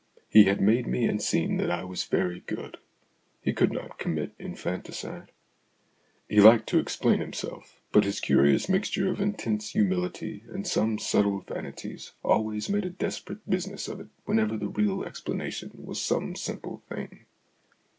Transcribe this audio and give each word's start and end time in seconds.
He 0.29 0.45
had 0.45 0.59
made 0.61 0.87
me 0.87 1.05
and 1.05 1.21
seen 1.21 1.57
that 1.57 1.69
I 1.69 1.83
was 1.83 2.05
very 2.05 2.39
good. 2.47 2.79
He 3.39 3.53
could 3.53 3.71
not 3.71 3.99
commit 3.99 4.33
infanticide. 4.39 5.29
He 6.27 6.41
liked 6.41 6.67
to 6.69 6.79
explain 6.79 7.19
himself, 7.19 7.79
but 7.91 8.03
his 8.05 8.19
curious 8.19 8.67
mixture 8.67 9.11
of 9.11 9.21
intense 9.21 9.69
humility 9.73 10.43
and 10.49 10.65
some 10.65 10.97
subtle 10.97 11.41
vanities 11.41 12.13
always 12.23 12.67
made 12.67 12.85
a 12.85 12.89
desperate 12.89 13.47
business 13.47 13.87
of 13.87 13.99
it 13.99 14.07
whenever 14.25 14.57
the 14.57 14.69
real 14.69 15.03
explanation 15.03 15.69
was 15.75 16.01
some 16.01 16.35
simple 16.35 16.81
thing. 16.89 17.27